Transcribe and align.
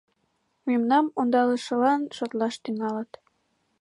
Мемнам 0.67 1.05
ондалышылан 1.19 2.01
шотлаш 2.17 2.55
тӱҥалыт. 2.63 3.11